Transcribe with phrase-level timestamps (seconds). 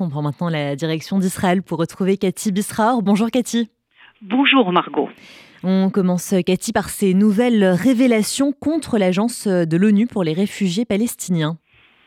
[0.00, 3.02] On prend maintenant la direction d'Israël pour retrouver Cathy Bisraor.
[3.02, 3.68] Bonjour Cathy.
[4.22, 5.08] Bonjour Margot.
[5.64, 11.58] On commence Cathy par ces nouvelles révélations contre l'agence de l'ONU pour les réfugiés palestiniens.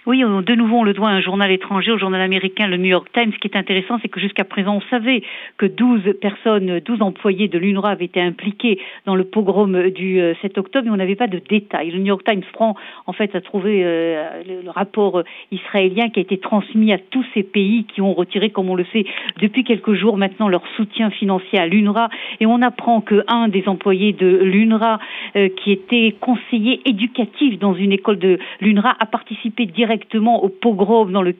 [0.07, 2.85] Oui, de nouveau, on le doit à un journal étranger, au journal américain, le New
[2.85, 3.31] York Times.
[3.33, 5.21] Ce qui est intéressant, c'est que jusqu'à présent, on savait
[5.59, 10.57] que 12 personnes, 12 employés de l'UNRWA avaient été impliqués dans le pogrom du 7
[10.57, 11.91] euh, octobre, mais on n'avait pas de détails.
[11.91, 16.23] Le New York Times prend, en fait, à trouver euh, le, rapport israélien qui a
[16.23, 19.05] été transmis à tous ces pays qui ont retiré, comme on le sait,
[19.39, 22.09] depuis quelques jours maintenant, leur soutien financier à l'UNRWA.
[22.39, 24.97] Et on apprend qu'un des employés de l'UNRWA,
[25.35, 30.47] euh, qui était conseiller éducatif dans une école de l'UNRWA, a participé directement directement au
[30.47, 31.31] pogrom dans le,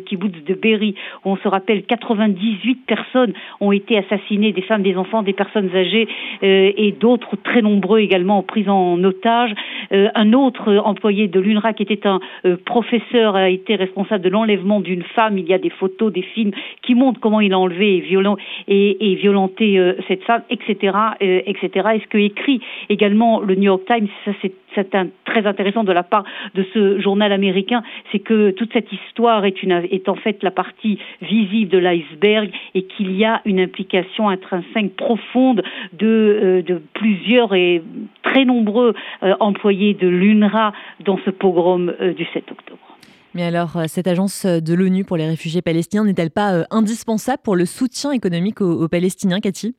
[0.00, 0.94] kibbutz de Berry,
[1.24, 5.70] où on se rappelle 98 personnes ont été assassinées, des femmes, des enfants, des personnes
[5.74, 6.06] âgées
[6.42, 9.52] euh, et d'autres très nombreux également pris en otage.
[9.92, 14.28] Euh, un autre employé de l'UNRWA qui était un euh, professeur a été responsable de
[14.28, 15.38] l'enlèvement d'une femme.
[15.38, 18.36] Il y a des photos, des films qui montrent comment il a enlevé et, violent,
[18.68, 21.88] violenté cette femme, etc., etc.
[21.94, 24.94] Et ce que écrit également le New York Times, ça c'est
[25.30, 30.08] très intéressant de la part de ce journal américain, c'est que toute cette histoire est,
[30.08, 35.62] en fait la partie visible de l'iceberg et qu'il y a une implication intrinsèque profonde
[35.92, 37.82] de, euh, plusieurs et
[38.22, 40.72] très nombreux euh, employés de l'UNRWA
[41.04, 42.78] dans ce pogrom euh, du 7 octobre.
[43.34, 47.64] Mais alors, cette agence de l'ONU pour les réfugiés palestiniens n'est-elle pas indispensable pour le
[47.64, 49.76] soutien économique aux Palestiniens, Cathy?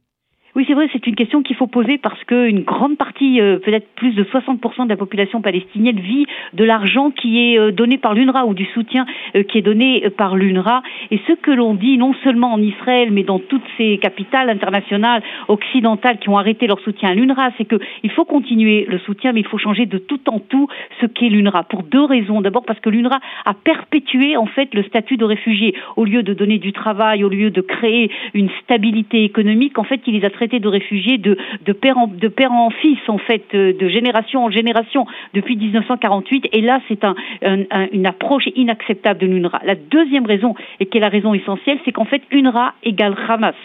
[0.55, 3.87] Oui, c'est vrai, c'est une question qu'il faut poser parce qu'une grande partie, euh, peut-être
[3.95, 8.13] plus de 60% de la population palestinienne vit de l'argent qui est euh, donné par
[8.13, 10.83] l'UNRWA ou du soutien euh, qui est donné par l'UNRWA.
[11.09, 15.23] Et ce que l'on dit, non seulement en Israël, mais dans toutes ces capitales internationales,
[15.47, 19.39] occidentales qui ont arrêté leur soutien à l'UNRWA, c'est qu'il faut continuer le soutien, mais
[19.39, 20.67] il faut changer de tout en tout
[20.99, 21.63] ce qu'est l'UNRWA.
[21.63, 22.41] Pour deux raisons.
[22.41, 25.75] D'abord parce que l'UNRWA a perpétué en fait le statut de réfugié.
[25.95, 30.01] Au lieu de donner du travail, au lieu de créer une stabilité économique, en fait,
[30.07, 31.97] il les a traité de réfugiés de, de, père
[32.51, 36.49] en, fils, en fait, euh, de génération en génération depuis 1948.
[36.51, 37.13] Et là, c'est un,
[37.91, 39.61] une approche inacceptable de l'UNRWA.
[39.63, 43.55] La deuxième raison, et qui est la raison essentielle, c'est qu'en fait, UNRWA égale Hamas.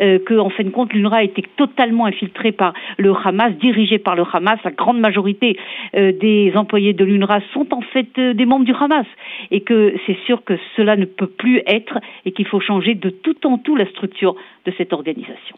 [0.00, 4.16] Euh, que, en fin de compte, l'UNRWA été totalement infiltré par le Hamas, dirigé par
[4.16, 4.58] le Hamas.
[4.64, 5.58] La grande majorité
[5.94, 9.06] euh, des employés de l'UNRWA sont en fait euh, des membres du Hamas.
[9.50, 13.10] Et que c'est sûr que cela ne peut plus être et qu'il faut changer de
[13.10, 14.34] tout en tout la structure
[14.66, 15.56] de cette organisation.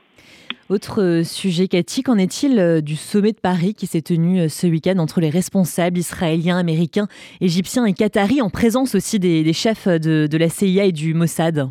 [0.71, 4.99] Autre euh, sujet, Cathy, qu'en est-il du sommet de Paris qui s'est tenu ce week-end
[4.99, 7.06] entre les responsables israéliens, américains,
[7.41, 11.71] égyptiens et qataris, en présence aussi des, chefs de, de la CIA et du Mossad?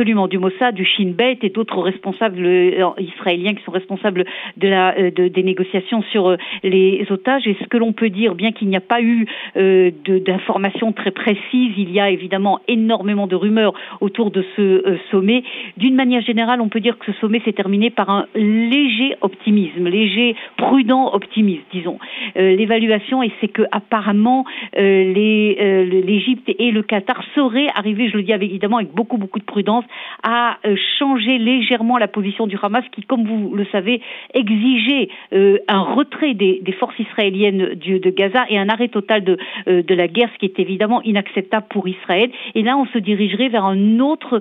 [0.00, 4.24] Absolument du Mossad, du Shin Bet et d'autres responsables euh, israéliens qui sont responsables
[4.56, 7.46] de euh, de, des négociations sur euh, les otages.
[7.46, 11.74] Et ce que l'on peut dire, bien qu'il n'y a pas eu d'informations très précises,
[11.76, 15.42] il y a évidemment énormément de rumeurs autour de ce sommet.
[15.76, 19.86] D'une manière générale, on peut dire que ce sommet s'est terminé par un léger optimisme,
[19.86, 21.98] léger, prudent optimisme, disons.
[22.36, 24.44] L'évaluation, et c'est que apparemment
[24.76, 29.84] l'Égypte et le Qatar seraient arrivés, je le dis évidemment avec beaucoup beaucoup de prudence
[30.22, 34.00] a euh, changé légèrement la position du Hamas qui, comme vous le savez,
[34.34, 39.36] exigeait euh, un retrait des, forces israéliennes de Gaza et un arrêt total de,
[39.68, 42.30] euh, de la guerre, ce qui est évidemment inacceptable pour Israël.
[42.54, 44.40] Et là, on se dirigerait vers un autre,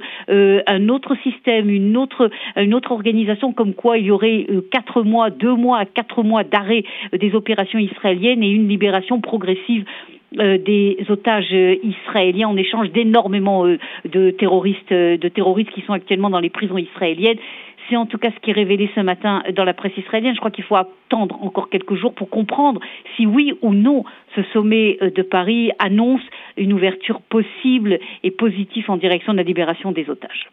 [1.23, 5.85] système, une autre, une autre organisation, comme quoi il y aurait quatre mois, deux mois,
[5.85, 6.83] quatre mois d'arrêt
[7.13, 9.85] des opérations israéliennes et une libération progressive
[10.31, 16.29] des otages israéliens en échange d'énormément euh, de terroristes, euh, de terroristes qui sont actuellement
[16.29, 17.39] dans les prisons israéliennes.
[17.89, 20.35] C'est en tout cas ce qui est révélé ce matin dans la presse israélienne.
[20.35, 22.79] Je crois qu'il faut attendre encore quelques jours pour comprendre
[23.15, 24.03] si oui ou non
[24.35, 26.21] ce sommet de Paris annonce
[26.55, 30.45] une ouverture possible et positive en direction de la libération des otages.